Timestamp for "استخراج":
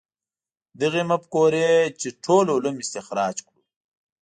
2.83-3.35